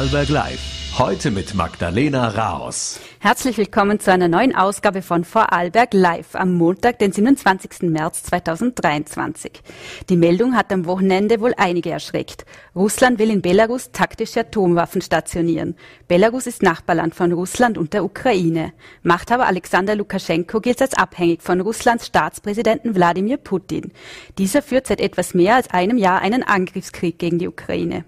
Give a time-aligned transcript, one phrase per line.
[0.00, 0.60] Vorarlberg Live.
[0.98, 2.98] Heute mit Magdalena Raos.
[3.18, 7.82] Herzlich willkommen zu einer neuen Ausgabe von Vorarlberg Live am Montag, den 27.
[7.82, 9.60] März 2023.
[10.08, 12.46] Die Meldung hat am Wochenende wohl einige erschreckt.
[12.74, 15.76] Russland will in Belarus taktische Atomwaffen stationieren.
[16.08, 18.72] Belarus ist Nachbarland von Russland und der Ukraine.
[19.02, 23.92] Machthaber Alexander Lukaschenko gilt als abhängig von Russlands Staatspräsidenten Wladimir Putin.
[24.38, 28.06] Dieser führt seit etwas mehr als einem Jahr einen Angriffskrieg gegen die Ukraine.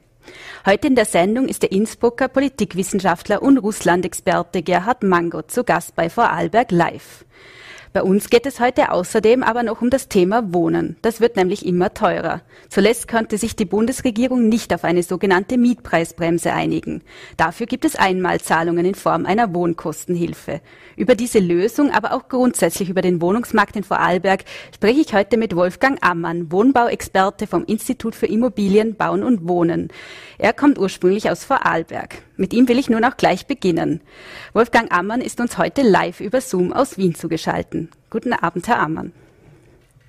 [0.67, 6.09] Heute in der Sendung ist der Innsbrucker Politikwissenschaftler und Russland-Experte Gerhard Mango zu Gast bei
[6.09, 7.25] Vorarlberg Live.
[7.93, 10.97] Bei uns geht es heute außerdem aber noch um das Thema Wohnen.
[11.03, 12.41] Das wird nämlich immer teurer.
[12.71, 17.03] Zuletzt konnte sich die Bundesregierung nicht auf eine sogenannte Mietpreisbremse einigen.
[17.37, 20.63] Dafür gibt es Einmalzahlungen in Form einer Wohnkostenhilfe.
[20.97, 25.55] Über diese Lösung, aber auch grundsätzlich über den Wohnungsmarkt in Vorarlberg spreche ich heute mit
[25.55, 29.89] Wolfgang Ammann, Wohnbauexperte vom Institut für Immobilien, Bauen und Wohnen.
[30.39, 32.23] Er kommt ursprünglich aus Vorarlberg.
[32.37, 34.01] Mit ihm will ich nun auch gleich beginnen.
[34.55, 37.82] Wolfgang Ammann ist uns heute live über Zoom aus Wien zugeschaltet.
[38.11, 39.13] Guten Abend, Herr Ammann.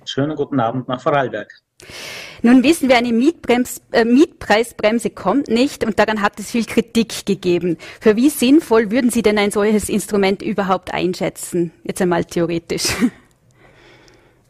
[0.04, 1.48] Schönen guten Abend nach Vorarlberg.
[2.42, 7.78] Nun wissen wir, eine äh, Mietpreisbremse kommt nicht und daran hat es viel Kritik gegeben.
[8.00, 11.72] Für wie sinnvoll würden Sie denn ein solches Instrument überhaupt einschätzen?
[11.84, 12.88] Jetzt einmal theoretisch.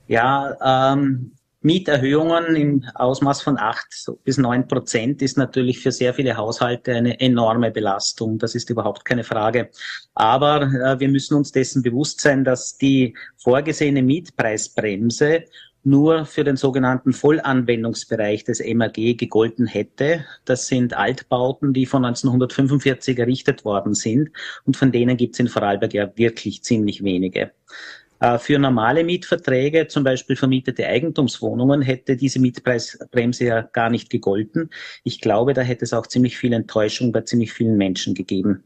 [0.06, 1.32] Ja, ähm,
[1.64, 3.86] Mieterhöhungen im Ausmaß von acht
[4.22, 8.36] bis neun Prozent ist natürlich für sehr viele Haushalte eine enorme Belastung.
[8.36, 9.70] Das ist überhaupt keine Frage.
[10.12, 15.44] Aber äh, wir müssen uns dessen bewusst sein, dass die vorgesehene Mietpreisbremse
[15.84, 20.26] nur für den sogenannten Vollanwendungsbereich des MAG gegolten hätte.
[20.44, 24.30] Das sind Altbauten, die von 1945 errichtet worden sind
[24.66, 27.52] und von denen gibt es in Vorarlberg ja wirklich ziemlich wenige.
[28.20, 34.70] Äh, für normale Mietverträge, zum Beispiel vermietete Eigentumswohnungen, hätte diese Mietpreisbremse ja gar nicht gegolten.
[35.02, 38.64] Ich glaube, da hätte es auch ziemlich viel Enttäuschung bei ziemlich vielen Menschen gegeben.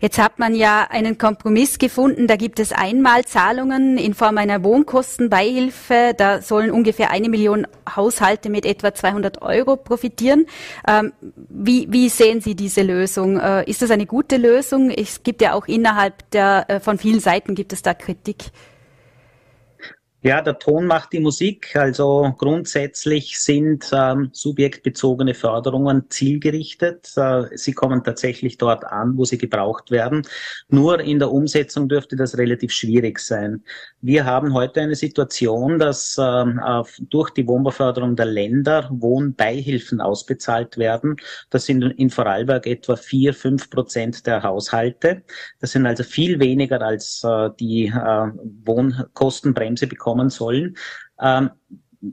[0.00, 2.26] Jetzt hat man ja einen Kompromiss gefunden.
[2.26, 6.14] Da gibt es Einmalzahlungen in Form einer Wohnkostenbeihilfe.
[6.16, 10.46] Da sollen ungefähr eine Million Haushalte mit etwa 200 Euro profitieren.
[10.86, 11.12] Ähm,
[11.48, 13.38] wie, wie, sehen Sie diese Lösung?
[13.38, 14.90] Äh, ist das eine gute Lösung?
[14.90, 18.50] Es gibt ja auch innerhalb der, äh, von vielen Seiten gibt es da Kritik.
[20.20, 21.76] Ja, der Ton macht die Musik.
[21.76, 27.12] Also grundsätzlich sind ähm, subjektbezogene Förderungen zielgerichtet.
[27.16, 30.22] Äh, sie kommen tatsächlich dort an, wo sie gebraucht werden.
[30.70, 33.62] Nur in der Umsetzung dürfte das relativ schwierig sein.
[34.00, 36.60] Wir haben heute eine Situation, dass ähm,
[37.10, 41.14] durch die Wohnbauförderung der Länder Wohnbeihilfen ausbezahlt werden.
[41.50, 45.22] Das sind in Vorarlberg etwa vier, fünf Prozent der Haushalte.
[45.60, 48.26] Das sind also viel weniger als äh, die äh,
[48.64, 50.76] Wohnkostenbremse bekommen bekommen sollen.
[51.20, 51.50] Ähm,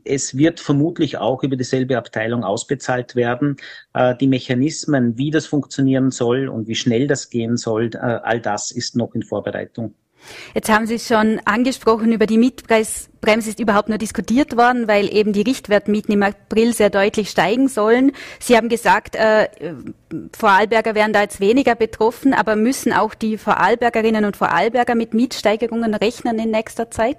[0.04, 3.58] es wird vermutlich auch über dieselbe Abteilung ausbezahlt werden.
[3.94, 8.42] Äh, die Mechanismen, wie das funktionieren soll und wie schnell das gehen soll, äh, all
[8.42, 9.94] das ist noch in Vorbereitung.
[10.56, 15.34] Jetzt haben Sie schon angesprochen, über die Mietpreisbremse ist überhaupt nur diskutiert worden, weil eben
[15.34, 18.12] die Richtwertmieten im April sehr deutlich steigen sollen.
[18.40, 19.48] Sie haben gesagt, äh,
[20.36, 25.94] Vorarlberger wären da jetzt weniger betroffen, aber müssen auch die Vorarlbergerinnen und Vorarlberger mit Mietsteigerungen
[25.94, 27.18] rechnen in nächster Zeit?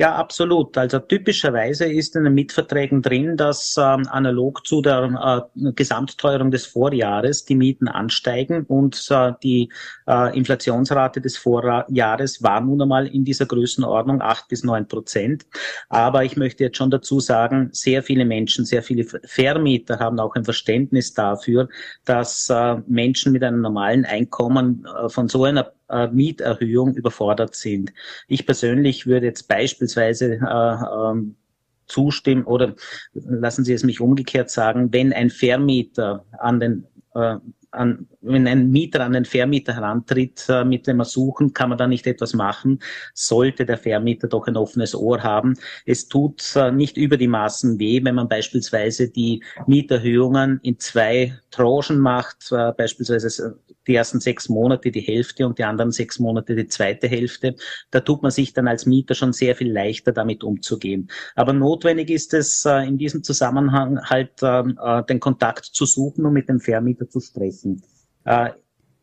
[0.00, 0.78] Ja, absolut.
[0.78, 6.64] Also typischerweise ist in den Mietverträgen drin, dass ähm, analog zu der äh, Gesamtteuerung des
[6.64, 9.70] Vorjahres die Mieten ansteigen und äh, die
[10.08, 15.44] äh, Inflationsrate des Vorjahres war nun einmal in dieser Größenordnung acht bis neun Prozent.
[15.90, 20.34] Aber ich möchte jetzt schon dazu sagen, sehr viele Menschen, sehr viele Vermieter haben auch
[20.34, 21.68] ein Verständnis dafür,
[22.06, 27.92] dass äh, Menschen mit einem normalen Einkommen äh, von so einer äh, Mieterhöhung überfordert sind.
[28.28, 30.40] Ich persönlich würde jetzt beispielsweise äh,
[31.10, 31.36] ähm,
[31.86, 32.74] zustimmen oder
[33.12, 37.36] lassen Sie es mich umgekehrt sagen, wenn ein Vermieter an den äh,
[37.72, 41.86] an, wenn ein Mieter an den Vermieter herantritt äh, mit dem Ersuchen, kann man da
[41.86, 42.80] nicht etwas machen,
[43.14, 45.54] sollte der Vermieter doch ein offenes Ohr haben.
[45.86, 51.38] Es tut äh, nicht über die Maßen weh, wenn man beispielsweise die Mieterhöhungen in zwei
[51.50, 56.54] Tranchen macht, äh, beispielsweise die ersten sechs Monate die Hälfte und die anderen sechs Monate
[56.54, 57.56] die zweite Hälfte.
[57.90, 61.10] Da tut man sich dann als Mieter schon sehr viel leichter damit umzugehen.
[61.34, 66.26] Aber notwendig ist es äh, in diesem Zusammenhang halt ähm, äh, den Kontakt zu suchen
[66.26, 67.82] und mit dem Vermieter zu sprechen.
[68.24, 68.50] Äh,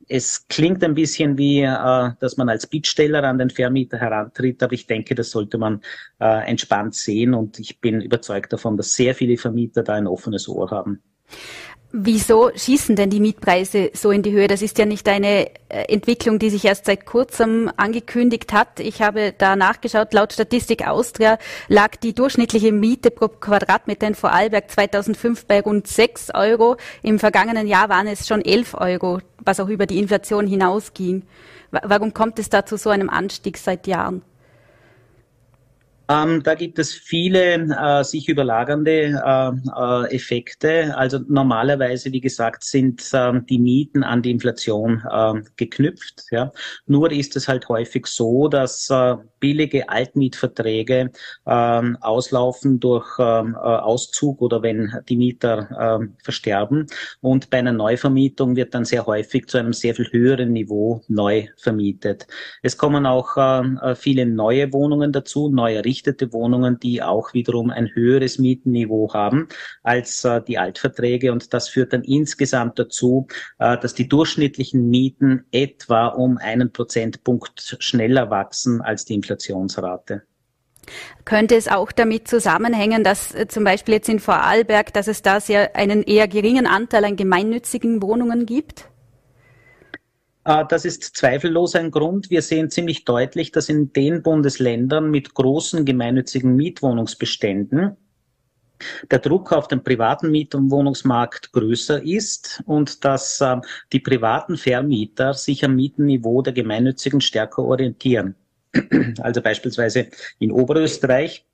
[0.09, 4.88] es klingt ein bisschen wie, dass man als Bittsteller an den Vermieter herantritt, aber ich
[4.88, 5.81] denke, das sollte man
[6.18, 10.71] entspannt sehen und ich bin überzeugt davon, dass sehr viele Vermieter da ein offenes Ohr
[10.71, 11.03] haben.
[12.00, 14.48] Wieso schießen denn die Mietpreise so in die Höhe?
[14.48, 18.80] Das ist ja nicht eine äh, Entwicklung, die sich erst seit kurzem angekündigt hat.
[18.80, 21.40] Ich habe da nachgeschaut, laut Statistik Austria
[21.70, 26.78] lag die durchschnittliche Miete pro Quadratmeter in Vorarlberg 2005 bei rund 6 Euro.
[27.02, 31.24] Im vergangenen Jahr waren es schon 11 Euro, was auch über die Inflation hinausging.
[31.72, 34.22] Warum kommt es da zu so einem Anstieg seit Jahren?
[36.09, 40.95] Ähm, da gibt es viele äh, sich überlagernde äh, äh, Effekte.
[40.98, 46.24] Also normalerweise, wie gesagt, sind äh, die Mieten an die Inflation äh, geknüpft.
[46.31, 46.51] Ja.
[46.86, 51.12] Nur ist es halt häufig so, dass äh, billige Altmietverträge
[51.45, 56.88] ähm, auslaufen durch ähm, äh, Auszug oder wenn die Mieter versterben.
[57.21, 61.48] Und bei einer Neuvermietung wird dann sehr häufig zu einem sehr viel höheren Niveau neu
[61.57, 62.27] vermietet.
[62.62, 67.90] Es kommen auch äh, viele neue Wohnungen dazu, neue errichtete Wohnungen, die auch wiederum ein
[67.94, 69.48] höheres Mietenniveau haben
[69.84, 71.32] als äh, die Altverträge.
[71.32, 73.28] Und das führt dann insgesamt dazu,
[73.58, 80.24] äh, dass die durchschnittlichen Mieten etwa um einen Prozentpunkt schneller wachsen als die Inflationsrate.
[81.26, 85.40] Könnte es auch damit zusammenhängen, dass äh, zum Beispiel jetzt in Vorarlberg, dass es da
[85.40, 88.86] sehr einen eher geringen Anteil an gemeinnützigen Wohnungen gibt?
[90.48, 92.30] Äh, das ist zweifellos ein Grund.
[92.30, 97.98] Wir sehen ziemlich deutlich, dass in den Bundesländern mit großen gemeinnützigen Mietwohnungsbeständen
[99.10, 103.58] der Druck auf den privaten Mietwohnungsmarkt größer ist und dass äh,
[103.92, 108.36] die privaten Vermieter sich am Mietenniveau der gemeinnützigen stärker orientieren.
[109.20, 110.08] Also beispielsweise
[110.40, 111.46] in Oberösterreich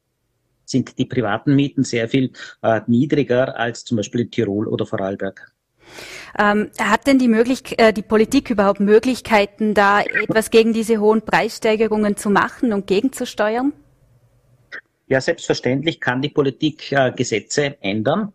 [0.66, 2.32] sind die privaten Mieten sehr viel
[2.62, 5.53] äh, niedriger als zum Beispiel in Tirol oder Vorarlberg.
[6.38, 11.22] Ähm, hat denn die, Möglich äh, die Politik überhaupt Möglichkeiten, da etwas gegen diese hohen
[11.22, 13.74] Preissteigerungen zu machen und gegenzusteuern?
[15.08, 18.34] Ja, selbstverständlich kann die Politik äh, Gesetze ändern.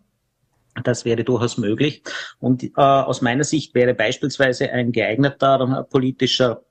[0.84, 2.02] Das wäre durchaus möglich.
[2.38, 6.62] Und äh, aus meiner Sicht wäre beispielsweise ein geeigneter politischer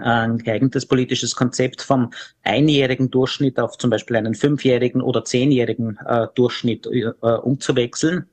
[0.00, 2.12] ein geeignetes politisches Konzept vom
[2.42, 8.26] einjährigen Durchschnitt auf zum Beispiel einen fünfjährigen oder zehnjährigen äh, Durchschnitt äh, umzuwechseln.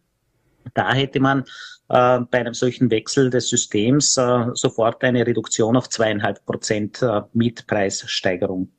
[0.73, 1.41] Da hätte man
[1.89, 7.21] äh, bei einem solchen Wechsel des Systems äh, sofort eine Reduktion auf zweieinhalb Prozent äh,
[7.33, 8.69] Mietpreissteigerung.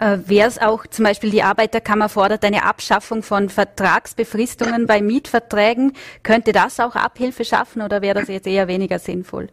[0.00, 5.92] Äh, Wäre es auch zum Beispiel die Arbeiterkammer fordert eine Abschaffung von Vertragsbefristungen bei Mietverträgen.
[6.22, 9.48] Könnte das auch Abhilfe schaffen oder wäre das jetzt eher weniger sinnvoll?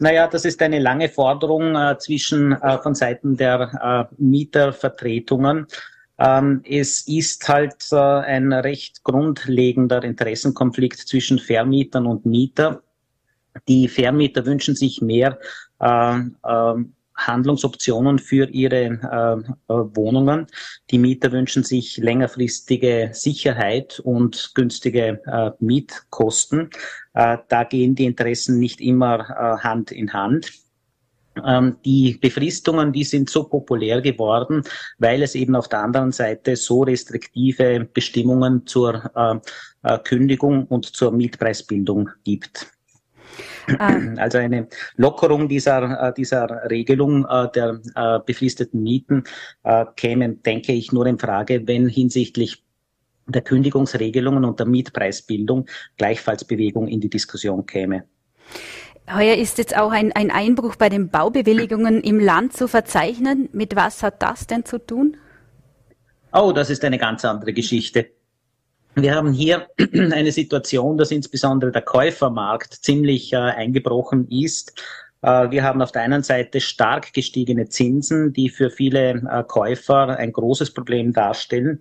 [0.00, 5.66] Naja, das ist eine lange Forderung äh, zwischen äh, von Seiten der äh, Mietervertretungen.
[6.18, 12.82] Ähm, es ist halt äh, ein recht grundlegender Interessenkonflikt zwischen Vermietern und Mieter.
[13.68, 15.38] Die Vermieter wünschen sich mehr
[15.80, 16.74] äh, äh,
[17.18, 20.46] Handlungsoptionen für ihre äh, äh, Wohnungen.
[20.90, 26.70] Die Mieter wünschen sich längerfristige Sicherheit und günstige äh, Mietkosten.
[27.14, 30.52] Äh, da gehen die Interessen nicht immer äh, Hand in Hand.
[31.46, 34.62] Ähm, die Befristungen, die sind so populär geworden,
[34.98, 39.10] weil es eben auf der anderen Seite so restriktive Bestimmungen zur
[39.82, 42.66] äh, Kündigung und zur Mietpreisbildung gibt.
[43.78, 43.96] Ah.
[44.16, 49.24] Also eine Lockerung dieser, äh, dieser Regelung äh, der äh, befristeten Mieten
[49.96, 52.64] käme, denke ich, nur in Frage, wenn hinsichtlich
[53.26, 58.04] der Kündigungsregelungen und der Mietpreisbildung gleichfalls Bewegung in die Diskussion käme.
[59.14, 63.48] Heuer ist jetzt auch ein, ein Einbruch bei den Baubewilligungen im Land zu verzeichnen.
[63.52, 65.16] Mit was hat das denn zu tun?
[66.32, 68.10] Oh, das ist eine ganz andere Geschichte.
[68.94, 74.82] Wir haben hier eine Situation, dass insbesondere der Käufermarkt ziemlich äh, eingebrochen ist.
[75.22, 80.18] Äh, wir haben auf der einen Seite stark gestiegene Zinsen, die für viele äh, Käufer
[80.18, 81.80] ein großes Problem darstellen.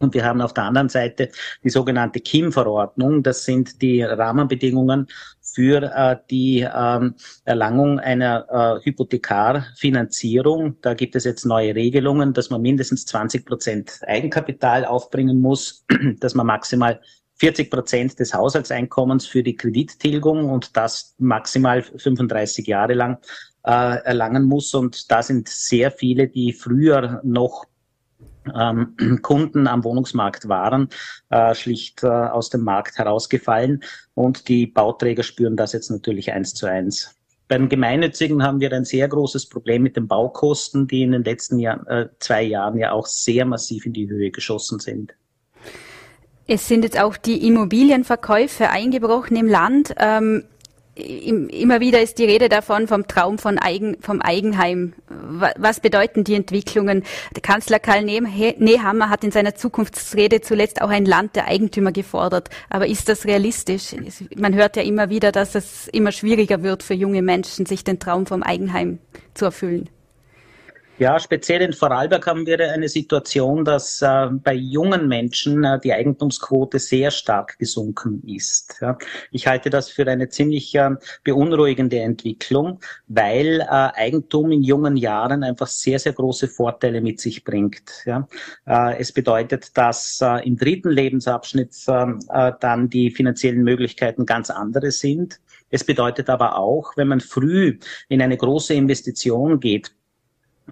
[0.00, 1.28] Und wir haben auf der anderen Seite
[1.62, 3.22] die sogenannte KIM-Verordnung.
[3.22, 5.08] Das sind die Rahmenbedingungen
[5.52, 7.14] für äh, die ähm,
[7.44, 10.76] Erlangung einer äh, Hypothekarfinanzierung.
[10.82, 15.84] Da gibt es jetzt neue Regelungen, dass man mindestens 20 Prozent Eigenkapital aufbringen muss,
[16.20, 17.00] dass man maximal
[17.36, 23.18] 40 Prozent des Haushaltseinkommens für die Kredittilgung und das maximal 35 Jahre lang
[23.64, 23.70] äh,
[24.04, 24.74] erlangen muss.
[24.74, 27.64] Und da sind sehr viele, die früher noch
[29.22, 30.88] Kunden am Wohnungsmarkt waren,
[31.30, 33.82] äh, schlicht äh, aus dem Markt herausgefallen.
[34.14, 37.14] Und die Bauträger spüren das jetzt natürlich eins zu eins.
[37.48, 41.58] Beim Gemeinnützigen haben wir ein sehr großes Problem mit den Baukosten, die in den letzten
[41.58, 45.14] Jahr, äh, zwei Jahren ja auch sehr massiv in die Höhe geschossen sind.
[46.46, 49.94] Es sind jetzt auch die Immobilienverkäufe eingebrochen im Land.
[49.98, 50.44] Ähm
[51.00, 54.94] immer wieder ist die Rede davon, vom Traum von Eigen, vom Eigenheim.
[55.08, 57.04] Was bedeuten die Entwicklungen?
[57.34, 62.50] Der Kanzler Karl Nehammer hat in seiner Zukunftsrede zuletzt auch ein Land der Eigentümer gefordert.
[62.68, 63.94] Aber ist das realistisch?
[64.36, 67.98] Man hört ja immer wieder, dass es immer schwieriger wird für junge Menschen, sich den
[67.98, 68.98] Traum vom Eigenheim
[69.34, 69.88] zu erfüllen.
[71.00, 75.94] Ja, speziell in Vorarlberg haben wir eine Situation, dass äh, bei jungen Menschen äh, die
[75.94, 78.76] Eigentumsquote sehr stark gesunken ist.
[78.82, 78.98] Ja.
[79.30, 80.90] Ich halte das für eine ziemlich äh,
[81.24, 87.44] beunruhigende Entwicklung, weil äh, Eigentum in jungen Jahren einfach sehr, sehr große Vorteile mit sich
[87.44, 88.04] bringt.
[88.04, 88.28] Ja.
[88.66, 95.40] Äh, es bedeutet, dass äh, im dritten Lebensabschnitt dann die finanziellen Möglichkeiten ganz andere sind.
[95.70, 97.78] Es bedeutet aber auch, wenn man früh
[98.08, 99.92] in eine große Investition geht,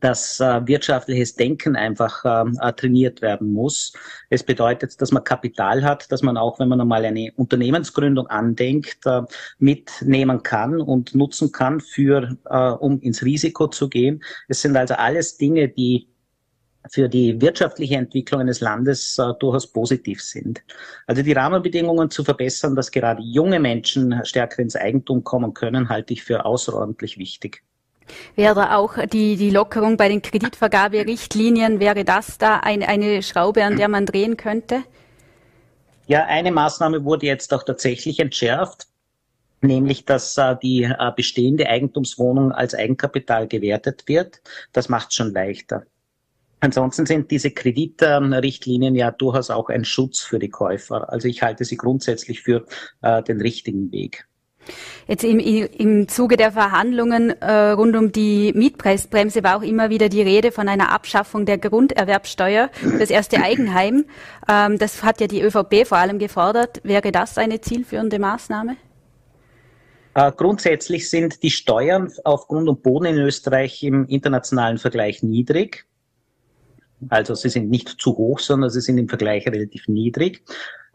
[0.00, 3.92] dass äh, wirtschaftliches Denken einfach ähm, äh, trainiert werden muss.
[4.30, 9.06] Es bedeutet, dass man Kapital hat, dass man auch, wenn man einmal eine Unternehmensgründung andenkt,
[9.06, 9.22] äh,
[9.58, 14.22] mitnehmen kann und nutzen kann, für, äh, um ins Risiko zu gehen.
[14.48, 16.08] Es sind also alles Dinge, die
[16.90, 20.62] für die wirtschaftliche Entwicklung eines Landes äh, durchaus positiv sind.
[21.06, 26.12] Also die Rahmenbedingungen zu verbessern, dass gerade junge Menschen stärker ins Eigentum kommen können, halte
[26.12, 27.62] ich für außerordentlich wichtig.
[28.36, 33.76] Wäre auch die, die Lockerung bei den Kreditvergaberichtlinien, wäre das da ein, eine Schraube, an
[33.76, 34.82] der man drehen könnte?
[36.06, 38.86] Ja, eine Maßnahme wurde jetzt auch tatsächlich entschärft,
[39.60, 44.40] nämlich dass äh, die äh, bestehende Eigentumswohnung als Eigenkapital gewertet wird.
[44.72, 45.84] Das macht es schon leichter.
[46.60, 51.12] Ansonsten sind diese Kreditrichtlinien ja durchaus auch ein Schutz für die Käufer.
[51.12, 52.66] Also ich halte sie grundsätzlich für
[53.02, 54.26] äh, den richtigen Weg.
[55.06, 60.08] Jetzt im, im Zuge der Verhandlungen äh, rund um die Mietpreisbremse war auch immer wieder
[60.08, 64.04] die Rede von einer Abschaffung der Grunderwerbsteuer das erste Eigenheim.
[64.48, 66.80] Ähm, das hat ja die ÖVP vor allem gefordert.
[66.84, 68.76] Wäre das eine zielführende Maßnahme?
[70.14, 75.86] Äh, grundsätzlich sind die Steuern auf Grund und Boden in Österreich im internationalen Vergleich niedrig.
[77.08, 80.42] Also sie sind nicht zu hoch, sondern sie sind im Vergleich relativ niedrig.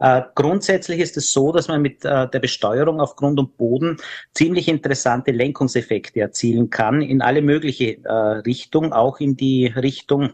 [0.00, 3.96] Äh, grundsätzlich ist es so, dass man mit äh, der Besteuerung auf Grund und Boden
[4.34, 10.32] ziemlich interessante Lenkungseffekte erzielen kann in alle mögliche äh, Richtungen, auch in die Richtung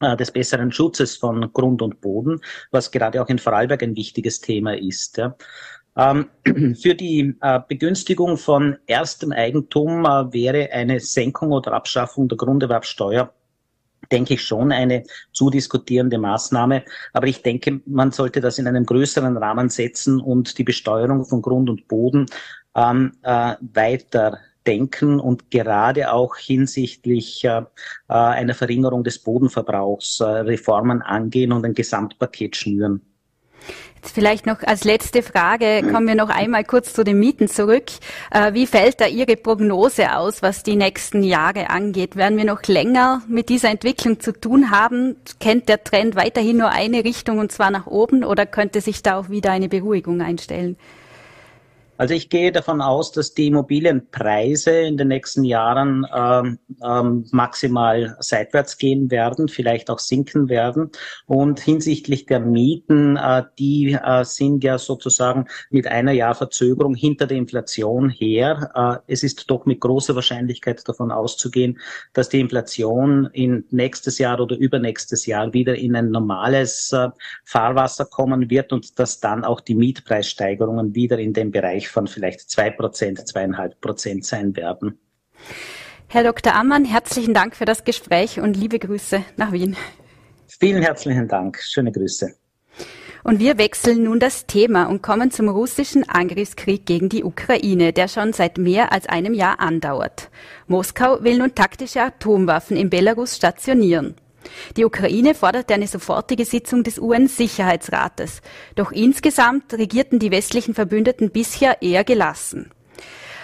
[0.00, 2.40] äh, des besseren Schutzes von Grund und Boden,
[2.70, 5.20] was gerade auch in Vorarlberg ein wichtiges Thema ist.
[5.96, 6.28] Ähm,
[6.80, 13.32] für die äh, Begünstigung von erstem Eigentum äh, wäre eine Senkung oder Abschaffung der Grunderwerbsteuer
[14.10, 16.84] denke ich schon eine zu diskutierende Maßnahme.
[17.12, 21.42] Aber ich denke, man sollte das in einem größeren Rahmen setzen und die Besteuerung von
[21.42, 22.26] Grund und Boden
[22.74, 27.62] ähm, äh, weiter denken und gerade auch hinsichtlich äh,
[28.08, 33.00] äh einer Verringerung des Bodenverbrauchs äh, Reformen angehen und ein Gesamtpaket schnüren.
[33.96, 37.86] Jetzt vielleicht noch als letzte Frage kommen wir noch einmal kurz zu den Mieten zurück.
[38.30, 42.14] Äh, wie fällt da Ihre Prognose aus, was die nächsten Jahre angeht?
[42.14, 45.16] Werden wir noch länger mit dieser Entwicklung zu tun haben?
[45.40, 49.18] Kennt der Trend weiterhin nur eine Richtung und zwar nach oben oder könnte sich da
[49.18, 50.76] auch wieder eine Beruhigung einstellen?
[51.98, 58.16] Also ich gehe davon aus, dass die Immobilienpreise in den nächsten Jahren ähm, ähm, maximal
[58.20, 60.92] seitwärts gehen werden, vielleicht auch sinken werden.
[61.26, 67.26] Und hinsichtlich der Mieten, äh, die äh, sind ja sozusagen mit einer Jahr Verzögerung hinter
[67.26, 69.02] der Inflation her.
[69.06, 71.80] Äh, es ist doch mit großer Wahrscheinlichkeit davon auszugehen,
[72.12, 77.08] dass die Inflation in nächstes Jahr oder übernächstes Jahr wieder in ein normales äh,
[77.44, 82.50] Fahrwasser kommen wird und dass dann auch die Mietpreissteigerungen wieder in den Bereich von vielleicht
[82.50, 84.98] zwei Prozent, zweieinhalb Prozent sein werden.
[86.08, 86.54] Herr Dr.
[86.54, 89.76] Ammann, herzlichen Dank für das Gespräch und liebe Grüße nach Wien.
[90.46, 91.58] Vielen herzlichen Dank.
[91.60, 92.34] Schöne Grüße.
[93.24, 98.08] Und wir wechseln nun das Thema und kommen zum russischen Angriffskrieg gegen die Ukraine, der
[98.08, 100.30] schon seit mehr als einem Jahr andauert.
[100.66, 104.14] Moskau will nun taktische Atomwaffen in Belarus stationieren.
[104.76, 108.40] Die Ukraine forderte eine sofortige Sitzung des UN-Sicherheitsrates.
[108.74, 112.70] Doch insgesamt regierten die westlichen Verbündeten bisher eher gelassen.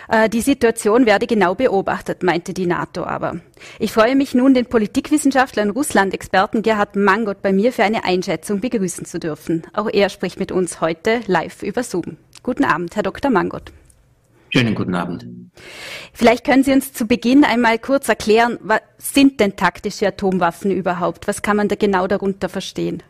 [0.08, 3.40] Äh, die Situation werde genau beobachtet, meinte die NATO aber.
[3.78, 8.60] Ich freue mich nun, den Politikwissenschaftler und Russland-Experten Gerhard Mangot bei mir für eine Einschätzung
[8.60, 9.62] begrüßen zu dürfen.
[9.72, 12.16] Auch er spricht mit uns heute live über Zoom.
[12.42, 13.30] Guten Abend, Herr Dr.
[13.30, 13.72] Mangot.
[14.54, 15.26] Schönen guten Abend.
[16.12, 21.26] Vielleicht können Sie uns zu Beginn einmal kurz erklären, was sind denn taktische Atomwaffen überhaupt?
[21.26, 23.02] Was kann man da genau darunter verstehen?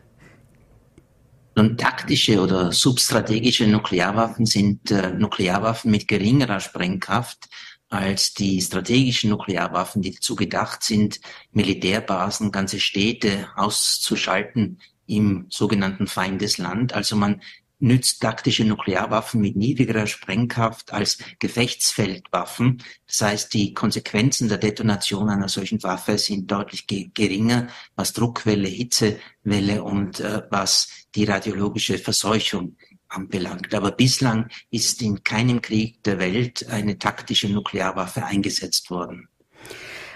[1.55, 7.47] Nun, taktische oder substrategische Nuklearwaffen sind äh, Nuklearwaffen mit geringerer Sprengkraft
[7.89, 11.21] als die strategischen Nuklearwaffen, die dazu gedacht sind,
[11.51, 16.93] Militärbasen, ganze Städte auszuschalten im sogenannten Feindesland.
[16.93, 17.39] Also man
[17.85, 22.83] nützt taktische Nuklearwaffen mit niedrigerer Sprengkraft als Gefechtsfeldwaffen.
[23.07, 28.67] Das heißt, die Konsequenzen der Detonation einer solchen Waffe sind deutlich ge geringer, was Druckwelle,
[28.67, 32.75] Hitzewelle und äh, was die radiologische Verseuchung
[33.07, 33.73] anbelangt.
[33.73, 39.29] Aber bislang ist in keinem Krieg der Welt eine taktische Nuklearwaffe eingesetzt worden.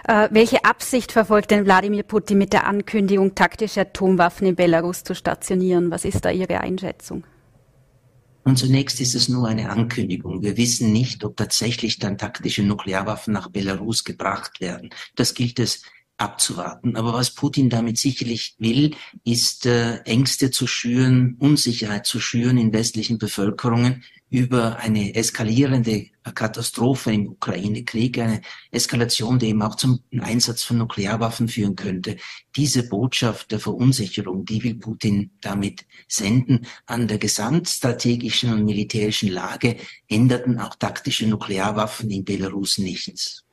[0.08, 5.14] Äh, welche Absicht verfolgt denn Wladimir Putin mit der Ankündigung, taktische Atomwaffen in Belarus zu
[5.14, 5.92] stationieren?
[5.92, 7.24] Was ist da Ihre Einschätzung?
[8.44, 10.42] Und zunächst ist es nur eine Ankündigung.
[10.42, 14.90] Wir wissen nicht, ob tatsächlich dann taktische Nuklearwaffen nach Belarus gebracht werden.
[15.16, 15.84] Das gilt es
[16.20, 16.96] abzuwarten.
[16.96, 22.74] Aber was Putin damit sicherlich will, ist äh, Ängste zu schüren, Unsicherheit zu schüren in
[22.74, 30.62] westlichen Bevölkerungen über eine eskalierende Katastrophe im Ukraine-Krieg, eine Eskalation, die eben auch zum Einsatz
[30.62, 32.18] von Nuklearwaffen führen könnte.
[32.56, 36.68] Diese Botschaft der Verunsicherung, die will Putin damit senden.
[36.86, 43.46] An der gesamtstrategischen und militärischen Lage änderten auch taktische Nuklearwaffen in Belarus nichts.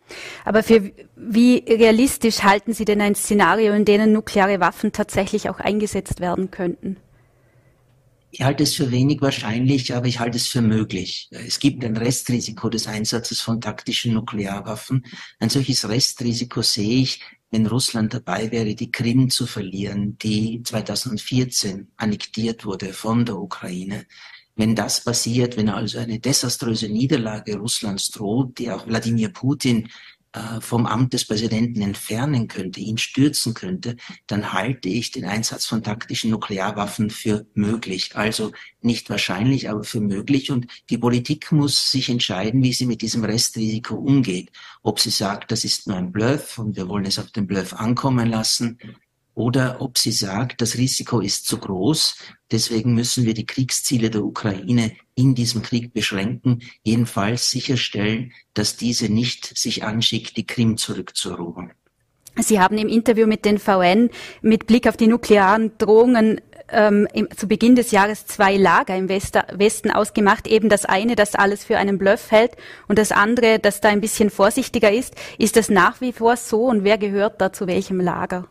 [0.45, 5.59] Aber für wie realistisch halten Sie denn ein Szenario, in dem nukleare Waffen tatsächlich auch
[5.59, 6.97] eingesetzt werden könnten?
[8.39, 11.29] Ich halte es für wenig wahrscheinlich, aber ich halte es für möglich.
[11.31, 15.07] Es gibt ein Restrisiko des Einsatzes von taktischen Nuklearwaffen.
[15.39, 17.21] Ein solches Restrisiko sehe ich,
[17.51, 24.05] wenn Russland dabei wäre, die Krim zu verlieren, die 2014 annektiert wurde von der Ukraine.
[24.57, 29.89] Wenn das passiert, wenn also eine desaströse Niederlage Russlands droht, die auch Wladimir Putin
[30.33, 33.97] äh, vom Amt des Präsidenten entfernen könnte, ihn stürzen könnte,
[34.27, 38.17] dann halte ich den Einsatz von taktischen Nuklearwaffen für möglich.
[38.17, 40.51] Also nicht wahrscheinlich, aber für möglich.
[40.51, 44.51] Und die Politik muss sich entscheiden, wie sie mit diesem Restrisiko umgeht.
[44.83, 47.75] Ob sie sagt, das ist nur ein Bluff und wir wollen es auf den Bluff
[47.75, 48.79] ankommen lassen
[49.37, 52.17] oder ob sie sagt, das Risiko ist zu groß,
[52.51, 59.13] deswegen müssen wir die Kriegsziele der Ukraine in diesem Krieg beschränken, jedenfalls sicherstellen, dass diese
[59.13, 61.73] nicht sich anschickt, die Krim zurückzuerobern.
[62.39, 64.09] Sie haben im Interview mit den VN
[64.41, 66.41] mit Blick auf die nuklearen Drohungen
[66.71, 70.47] ähm, im, zu Beginn des Jahres zwei Lager im Wester, Westen ausgemacht.
[70.47, 72.53] Eben das eine, das alles für einen Bluff hält
[72.89, 75.15] und das andere, das da ein bisschen vorsichtiger ist.
[75.39, 78.49] Ist das nach wie vor so und wer gehört da zu welchem Lager?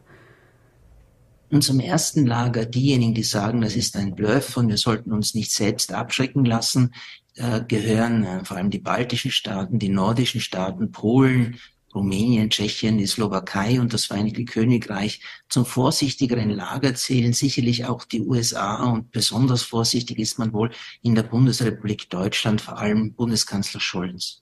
[1.49, 5.35] Und zum ersten Lager diejenigen, die sagen, das ist ein Bluff und wir sollten uns
[5.35, 6.93] nicht selbst abschrecken lassen,
[7.35, 11.59] äh, gehören äh, vor allem die baltischen Staaten, die nordischen Staaten, Polen,
[11.93, 15.21] Rumänien, Tschechien, die Slowakei und das Vereinigte Königreich.
[15.47, 21.15] Zum vorsichtigeren Lager zählen sicherlich auch die USA und besonders vorsichtig ist man wohl in
[21.15, 24.41] der Bundesrepublik Deutschland, vor allem Bundeskanzler Scholz.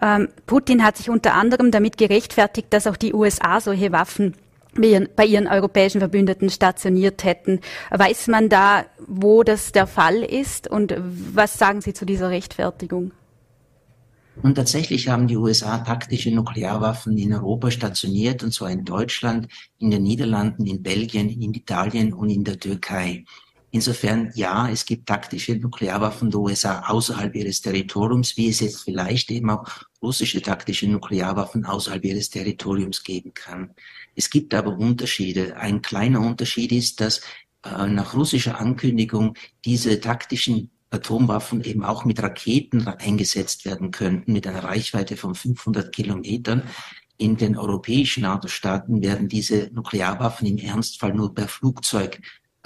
[0.00, 4.34] Ähm, Putin hat sich unter anderem damit gerechtfertigt, dass auch die USA solche Waffen
[5.16, 7.60] bei ihren europäischen Verbündeten stationiert hätten.
[7.90, 13.12] Weiß man da, wo das der Fall ist und was sagen Sie zu dieser Rechtfertigung?
[14.42, 19.90] Und tatsächlich haben die USA taktische Nuklearwaffen in Europa stationiert, und zwar in Deutschland, in
[19.90, 23.24] den Niederlanden, in Belgien, in Italien und in der Türkei.
[23.70, 29.30] Insofern, ja, es gibt taktische Nuklearwaffen der USA außerhalb ihres Territoriums, wie es jetzt vielleicht
[29.30, 29.66] eben auch
[30.00, 33.74] russische taktische Nuklearwaffen außerhalb ihres Territoriums geben kann.
[34.14, 35.56] Es gibt aber Unterschiede.
[35.58, 37.20] Ein kleiner Unterschied ist, dass
[37.62, 44.46] äh, nach russischer Ankündigung diese taktischen Atomwaffen eben auch mit Raketen eingesetzt werden könnten, mit
[44.46, 46.62] einer Reichweite von 500 Kilometern.
[47.18, 52.20] In den europäischen NATO-Staaten werden diese Nuklearwaffen im Ernstfall nur per Flugzeug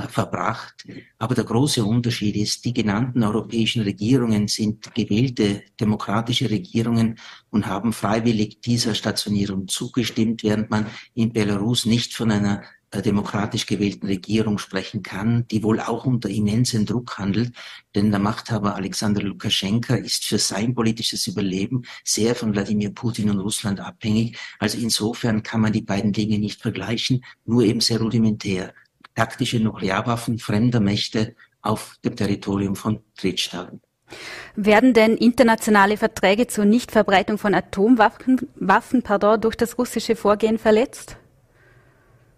[0.09, 0.87] verbracht.
[1.19, 7.19] Aber der große Unterschied ist, die genannten europäischen Regierungen sind gewählte demokratische Regierungen
[7.51, 13.67] und haben freiwillig dieser Stationierung zugestimmt, während man in Belarus nicht von einer äh, demokratisch
[13.67, 17.55] gewählten Regierung sprechen kann, die wohl auch unter immensen Druck handelt,
[17.95, 23.41] denn der Machthaber Alexander Lukaschenka ist für sein politisches Überleben sehr von Wladimir Putin und
[23.41, 24.39] Russland abhängig.
[24.59, 28.75] Also insofern kann man die beiden Dinge nicht vergleichen, nur eben sehr rudimentär
[29.15, 33.81] taktische Nuklearwaffen fremder Mächte auf dem Territorium von Drittstaaten.
[34.57, 41.17] Werden denn internationale Verträge zur Nichtverbreitung von Atomwaffen Waffen, pardon, durch das russische Vorgehen verletzt?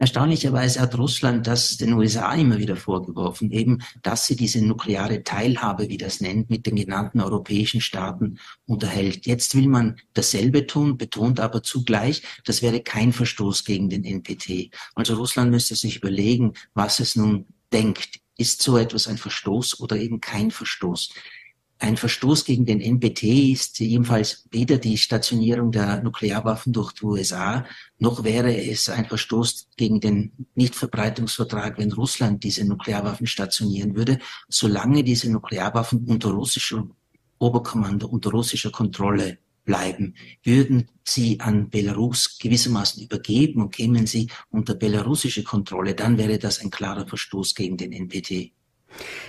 [0.05, 5.89] Erstaunlicherweise hat Russland das den USA immer wieder vorgeworfen, eben, dass sie diese nukleare Teilhabe,
[5.89, 9.25] wie das nennt, mit den genannten europäischen Staaten unterhält.
[9.25, 14.69] Jetzt will man dasselbe tun, betont aber zugleich, das wäre kein Verstoß gegen den NPT.
[14.95, 18.21] Also Russland müsste sich überlegen, was es nun denkt.
[18.37, 21.15] Ist so etwas ein Verstoß oder eben kein Verstoß?
[21.85, 27.67] Ein Verstoß gegen den NPT ist jedenfalls weder die Stationierung der Nuklearwaffen durch die USA,
[27.99, 34.19] noch wäre es ein Verstoß gegen den Nichtverbreitungsvertrag, wenn Russland diese Nuklearwaffen stationieren würde,
[34.49, 36.93] solange diese Nuklearwaffen unter russischem
[37.39, 40.15] Oberkommando, unter russischer Kontrolle bleiben.
[40.43, 46.61] Würden sie an Belarus gewissermaßen übergeben und kämen sie unter belarussische Kontrolle, dann wäre das
[46.61, 48.53] ein klarer Verstoß gegen den NPT.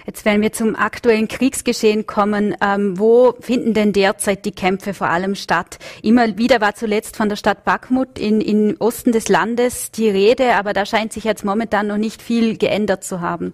[0.06, 2.56] Jetzt werden wir zum aktuellen Kriegsgeschehen kommen.
[2.62, 5.80] Ähm, wo finden denn derzeit die Kämpfe vor allem statt?
[6.02, 10.56] Immer wieder war zuletzt von der Stadt Bakhmut in, in Osten des Landes die Rede,
[10.56, 13.54] aber da scheint sich jetzt momentan noch nicht viel geändert zu haben.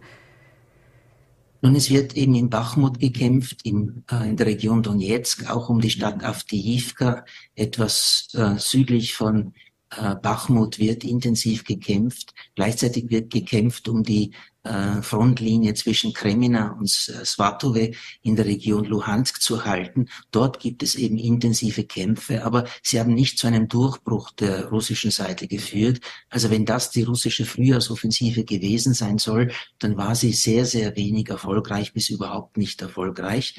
[1.64, 5.80] Nun, es wird eben in Bachmut gekämpft, in, äh, in der Region Donetsk, auch um
[5.80, 7.24] die Stadt Avdiivka,
[7.56, 9.54] etwas äh, südlich von
[9.98, 12.34] äh, Bachmut wird intensiv gekämpft.
[12.56, 14.32] Gleichzeitig wird gekämpft um die
[14.64, 20.08] äh, Frontlinie zwischen Kremina und Svatove in der Region Luhansk zu halten.
[20.32, 25.12] Dort gibt es eben intensive Kämpfe, aber sie haben nicht zu einem Durchbruch der russischen
[25.12, 26.00] Seite geführt.
[26.30, 31.30] Also wenn das die russische Frühjahrsoffensive gewesen sein soll, dann war sie sehr, sehr wenig
[31.30, 33.56] erfolgreich bis überhaupt nicht erfolgreich.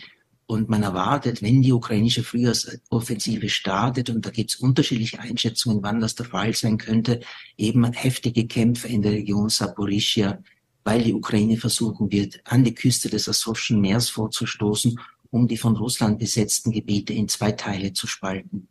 [0.53, 5.99] Und man erwartet, wenn die ukrainische Frühjahrsoffensive startet, und da gibt es unterschiedliche Einschätzungen, wann
[5.99, 7.21] das der Fall sein könnte,
[7.57, 10.43] eben heftige Kämpfe in der Region Saporischia,
[10.85, 15.75] weil die Ukraine versuchen wird, an die Küste des Asowschen Meers vorzustoßen, um die von
[15.75, 18.69] Russland besetzten Gebiete in zwei Teile zu spalten.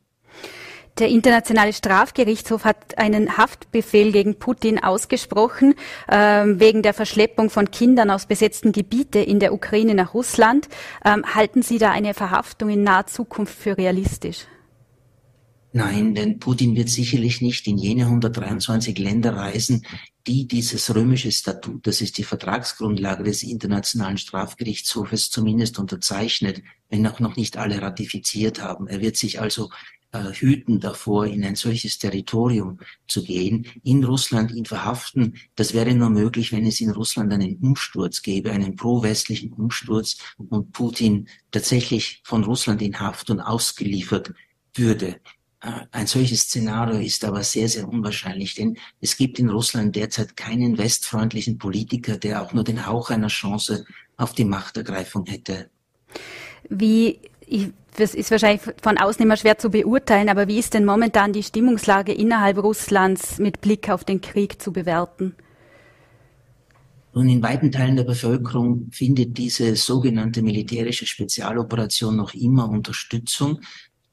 [0.98, 5.76] Der Internationale Strafgerichtshof hat einen Haftbefehl gegen Putin ausgesprochen,
[6.08, 10.68] äh, wegen der Verschleppung von Kindern aus besetzten Gebieten in der Ukraine nach Russland.
[11.06, 14.46] Ähm, halten Sie da eine Verhaftung in naher Zukunft für realistisch?
[15.74, 19.86] Nein, denn Putin wird sicherlich nicht in jene 123 Länder reisen,
[20.28, 27.22] die dieses römische Statut, das ist die Vertragsgrundlage des Internationalen Strafgerichtshofes, zumindest unterzeichnet, wenn auch
[27.22, 28.88] noch nicht alle ratifiziert haben.
[28.88, 29.70] Er wird sich also
[30.12, 35.36] äh, hüten davor, in ein solches Territorium zu gehen, in Russland ihn verhaften.
[35.56, 40.72] Das wäre nur möglich, wenn es in Russland einen Umsturz gäbe, einen pro-westlichen Umsturz und
[40.72, 44.34] Putin tatsächlich von Russland in Haft und ausgeliefert
[44.74, 45.20] würde.
[45.62, 50.36] Äh, ein solches Szenario ist aber sehr, sehr unwahrscheinlich, denn es gibt in Russland derzeit
[50.36, 53.86] keinen westfreundlichen Politiker, der auch nur den Hauch einer Chance
[54.18, 55.70] auf die Machtergreifung hätte.
[56.70, 57.20] Wie,
[57.98, 61.44] das ist wahrscheinlich von außen immer schwer zu beurteilen, aber wie ist denn momentan die
[61.44, 65.36] Stimmungslage innerhalb Russlands mit Blick auf den Krieg zu bewerten?
[67.14, 73.60] Nun, in weiten Teilen der Bevölkerung findet diese sogenannte militärische Spezialoperation noch immer Unterstützung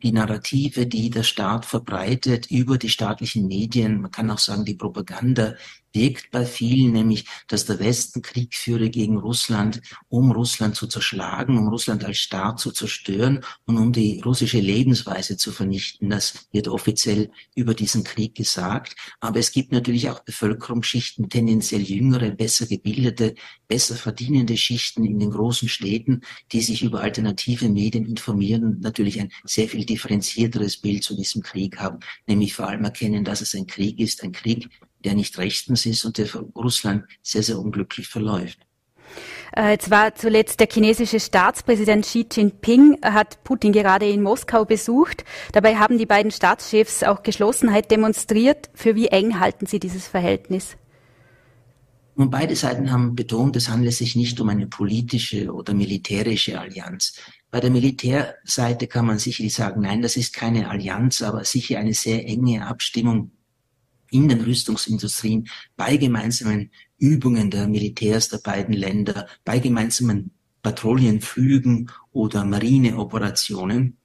[0.02, 4.74] die Narrative, die der Staat verbreitet über die staatlichen Medien, man kann auch sagen die
[4.74, 5.54] Propaganda,
[5.92, 11.58] wirkt bei vielen, nämlich, dass der Westen Krieg führe gegen Russland, um Russland zu zerschlagen,
[11.58, 16.10] um Russland als Staat zu zerstören und um die russische Lebensweise zu vernichten.
[16.10, 18.96] Das wird offiziell über diesen Krieg gesagt.
[19.20, 23.34] Aber es gibt natürlich auch Bevölkerungsschichten, tendenziell jüngere, besser gebildete,
[23.66, 26.22] besser verdienende Schichten in den großen Städten,
[26.52, 31.42] die sich über alternative Medien informieren und natürlich ein sehr viel differenzierteres Bild zu diesem
[31.42, 34.68] Krieg haben, nämlich vor allem erkennen, dass es ein Krieg ist, ein Krieg
[35.08, 38.58] der nicht rechtens ist und der für Russland sehr, sehr unglücklich verläuft.
[39.56, 45.24] Äh, jetzt war zuletzt der chinesische Staatspräsident Xi Jinping, hat Putin gerade in Moskau besucht.
[45.52, 48.68] Dabei haben die beiden Staatschefs auch Geschlossenheit demonstriert.
[48.74, 50.76] Für wie eng halten Sie dieses Verhältnis?
[52.14, 57.14] Und beide Seiten haben betont, es handelt sich nicht um eine politische oder militärische Allianz.
[57.50, 61.94] Bei der Militärseite kann man sicherlich sagen, nein, das ist keine Allianz, aber sicher eine
[61.94, 63.30] sehr enge Abstimmung
[64.10, 72.44] in den Rüstungsindustrien bei gemeinsamen Übungen der Militärs der beiden Länder, bei gemeinsamen Patrouillenflügen oder
[72.44, 73.96] Marineoperationen.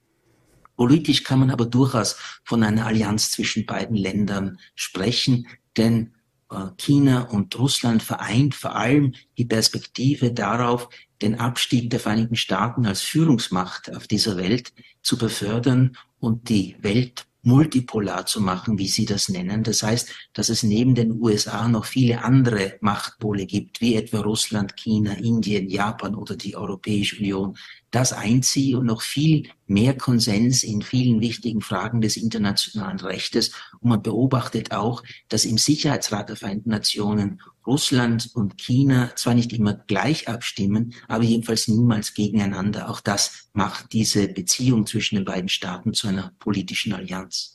[0.76, 6.14] Politisch kann man aber durchaus von einer Allianz zwischen beiden Ländern sprechen, denn
[6.50, 10.88] äh, China und Russland vereint vor allem die Perspektive darauf,
[11.22, 17.26] den Abstieg der Vereinigten Staaten als Führungsmacht auf dieser Welt zu befördern und die Welt
[17.44, 19.62] multipolar zu machen, wie Sie das nennen.
[19.62, 24.76] Das heißt, dass es neben den USA noch viele andere Machtpole gibt, wie etwa Russland,
[24.76, 27.56] China, Indien, Japan oder die Europäische Union.
[27.94, 33.52] Das einzieht und noch viel mehr Konsens in vielen wichtigen Fragen des internationalen Rechtes.
[33.78, 39.52] Und man beobachtet auch, dass im Sicherheitsrat der Vereinten Nationen Russland und China zwar nicht
[39.52, 42.90] immer gleich abstimmen, aber jedenfalls niemals gegeneinander.
[42.90, 47.53] Auch das macht diese Beziehung zwischen den beiden Staaten zu einer politischen Allianz.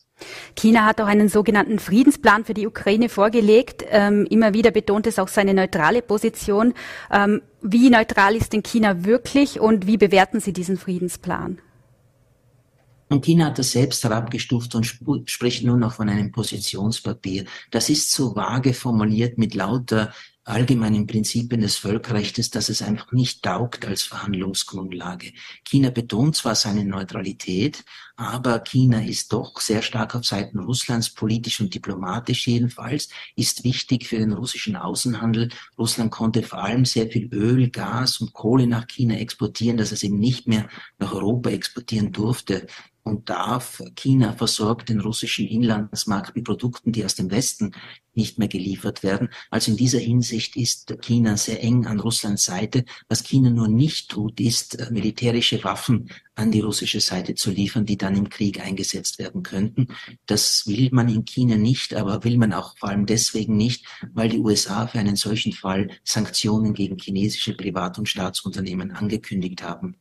[0.55, 3.85] China hat auch einen sogenannten Friedensplan für die Ukraine vorgelegt.
[3.89, 6.73] Ähm, immer wieder betont es auch seine neutrale Position.
[7.11, 11.59] Ähm, wie neutral ist denn China wirklich und wie bewerten Sie diesen Friedensplan?
[13.09, 17.45] Und China hat das selbst herabgestuft und sp spricht nur noch von einem Positionspapier.
[17.71, 20.13] Das ist so vage formuliert mit lauter
[20.49, 25.31] allgemeinen Prinzipien des Völkerrechts, dass es einfach nicht taugt als Verhandlungsgrundlage.
[25.63, 27.83] China betont zwar seine Neutralität,
[28.15, 34.07] aber China ist doch sehr stark auf Seiten Russlands, politisch und diplomatisch jedenfalls, ist wichtig
[34.07, 35.49] für den russischen Außenhandel.
[35.77, 40.03] Russland konnte vor allem sehr viel Öl, Gas und Kohle nach China exportieren, dass es
[40.03, 42.67] eben nicht mehr nach Europa exportieren durfte
[43.09, 43.81] und darf.
[43.95, 47.73] China versorgt den russischen Inlandsmarkt mit Produkten, die aus dem Westen
[48.13, 49.29] nicht mehr geliefert werden.
[49.49, 52.85] Also in dieser Hinsicht ist China sehr eng an Russlands Seite.
[53.07, 57.85] Was China nur nicht tut, ist äh, militärische Waffen an die russische Seite zu liefern,
[57.85, 59.87] die dann im Krieg eingesetzt werden könnten.
[60.25, 64.29] Das will man in China nicht, aber will man auch vor allem deswegen nicht, weil
[64.29, 69.95] die USA für einen solchen Fall Sanktionen gegen chinesische Privat- und Staatsunternehmen angekündigt haben.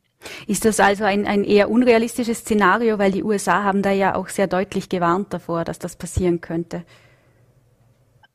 [0.46, 4.28] Ist das also ein, ein eher unrealistisches Szenario, weil die USA haben da ja auch
[4.28, 6.84] sehr deutlich gewarnt davor, dass das passieren könnte?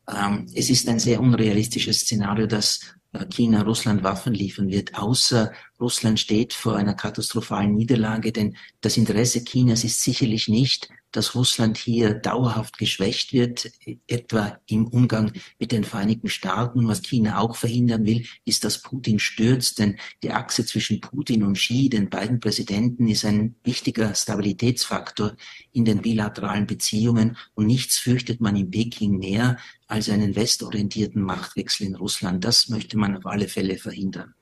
[0.08, 2.80] Ähm, es ist ein sehr unrealistisches Szenario, dass
[3.12, 8.96] äh, China Russland Waffen liefern wird, außer Russland steht vor einer katastrophalen Niederlage, denn das
[8.96, 13.70] Interesse Chinas ist sicherlich nicht, dass Russland hier dauerhaft geschwächt wird,
[14.06, 16.88] etwa im Umgang mit den Vereinigten Staaten.
[16.88, 21.54] Was China auch verhindern will, ist, dass Putin stürzt, denn die Achse zwischen Putin und
[21.54, 25.36] Xi, den beiden Präsidenten, ist ein wichtiger Stabilitätsfaktor
[25.72, 31.86] in den bilateralen Beziehungen und nichts fürchtet man in Peking mehr als einen westorientierten Machtwechsel
[31.86, 32.44] in Russland.
[32.44, 34.34] Das möchte man auf alle Fälle verhindern.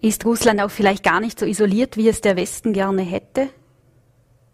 [0.00, 3.50] Ist Russland auch vielleicht gar nicht so isoliert, wie es der Westen gerne hätte?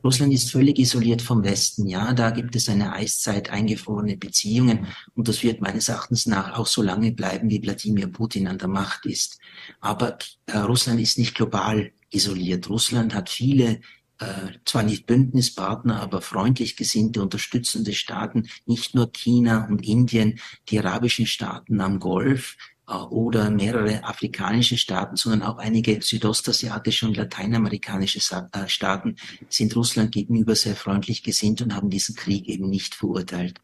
[0.03, 1.87] Russland ist völlig isoliert vom Westen.
[1.87, 6.67] Ja, da gibt es eine Eiszeit eingefrorene Beziehungen und das wird meines Erachtens nach auch
[6.67, 9.39] so lange bleiben, wie Wladimir Putin an der Macht ist.
[9.81, 12.69] Aber äh, Russland ist nicht global isoliert.
[12.69, 13.81] Russland hat viele
[14.21, 20.79] äh, zwar nicht Bündnispartner, aber freundlich gesinnte, unterstützende Staaten, nicht nur China und Indien, die
[20.79, 22.57] arabischen Staaten am Golf,
[22.91, 28.21] oder mehrere afrikanische Staaten, sondern auch einige südostasiatische und lateinamerikanische
[28.53, 29.17] äh, Staaten
[29.49, 33.61] sind Russland gegenüber sehr freundlich gesinnt und haben diesen Krieg eben nicht verurteilt.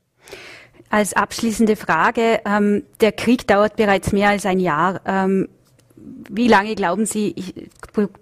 [0.88, 5.00] Als abschließende Frage, ähm, der Krieg dauert bereits mehr als ein Jahr.
[5.04, 5.48] Ähm,
[6.30, 7.54] wie lange glauben Sie, ich,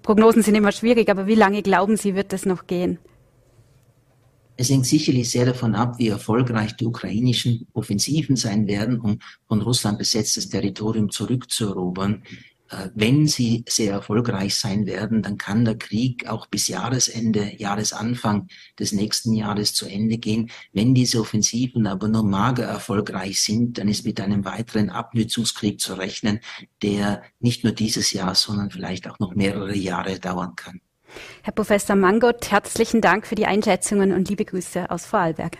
[0.02, 2.98] Prognosen sind immer schwierig, aber wie lange glauben Sie, wird es noch gehen?
[4.56, 9.60] Es hängt sicherlich sehr davon ab, wie erfolgreich die ukrainischen Offensiven sein werden, um von
[9.62, 12.22] Russland besetztes Territorium zurückzuerobern.
[12.70, 18.48] Äh, wenn sie sehr erfolgreich sein werden, dann kann der Krieg auch bis Jahresende, Jahresanfang
[18.78, 20.50] des nächsten Jahres zu Ende gehen.
[20.72, 25.94] Wenn diese Offensiven aber nur mager erfolgreich sind, dann ist mit einem weiteren Abnützungskrieg zu
[25.94, 26.40] rechnen,
[26.82, 30.80] der nicht nur dieses Jahr, sondern vielleicht auch noch mehrere Jahre dauern kann.
[31.42, 35.58] Herr Professor Mangott, herzlichen Dank für die Einschätzungen und liebe Grüße aus Vorarlberg.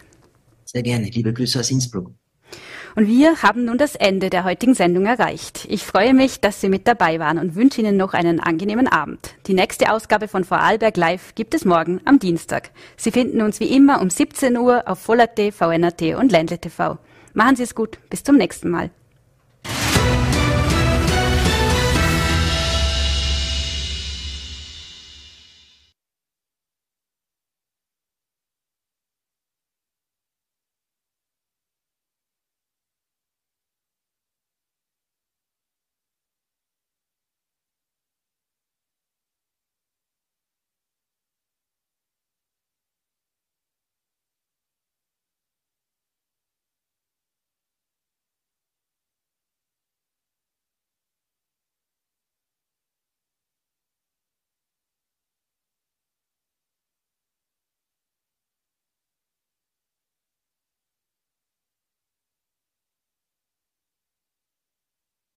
[0.65, 2.11] Sehr gerne, liebe Grüße aus Innsbruck.
[2.97, 5.67] Und wir haben nun das Ende der heutigen Sendung erreicht.
[5.69, 9.35] Ich freue mich, dass Sie mit dabei waren und wünsche Ihnen noch einen angenehmen Abend.
[9.47, 12.71] Die nächste Ausgabe von Vorarlberg Live gibt es morgen am Dienstag.
[12.97, 16.99] Sie finden uns wie immer um 17 Uhr auf Voll.at, VNAT und Ländle TV.
[17.33, 17.99] Machen Sie es gut.
[18.11, 18.91] Bis zum nächsten Mal.